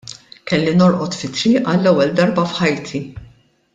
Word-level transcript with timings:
Kelli 0.51 0.71
norqod 0.77 1.17
fit-triq 1.19 1.69
għall-ewwel 1.73 2.17
darba 2.21 2.47
f'ħajti. 2.55 3.03